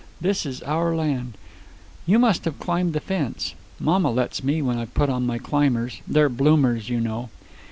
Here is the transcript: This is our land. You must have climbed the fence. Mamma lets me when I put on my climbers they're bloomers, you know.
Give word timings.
This 0.19 0.47
is 0.47 0.63
our 0.63 0.95
land. 0.95 1.37
You 2.07 2.17
must 2.17 2.45
have 2.45 2.57
climbed 2.57 2.93
the 2.93 2.99
fence. 2.99 3.53
Mamma 3.79 4.09
lets 4.09 4.43
me 4.43 4.59
when 4.59 4.79
I 4.79 4.85
put 4.85 5.11
on 5.11 5.27
my 5.27 5.37
climbers 5.37 6.01
they're 6.07 6.27
bloomers, 6.27 6.89
you 6.89 6.99
know. 6.99 7.29